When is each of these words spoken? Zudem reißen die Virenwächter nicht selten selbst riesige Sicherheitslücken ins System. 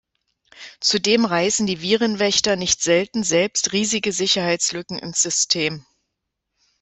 Zudem 0.79 1.25
reißen 1.25 1.67
die 1.67 1.81
Virenwächter 1.83 2.55
nicht 2.55 2.81
selten 2.81 3.23
selbst 3.23 3.71
riesige 3.71 4.11
Sicherheitslücken 4.11 4.97
ins 4.97 5.21
System. 5.21 5.85